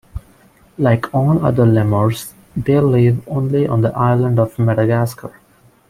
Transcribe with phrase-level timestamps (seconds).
[0.79, 5.31] Like all other lemurs, they live only on the island of Madagascar.